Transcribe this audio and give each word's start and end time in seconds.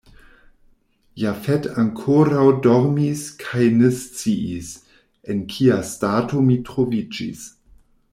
Jafet 1.23 1.67
ankoraŭ 1.81 2.45
dormis 2.67 3.21
kaj 3.43 3.67
ne 3.81 3.91
sciis, 3.99 4.71
en 5.35 5.45
kia 5.53 5.77
stato 5.91 6.41
mi 6.49 6.57
troviĝis. 6.71 7.45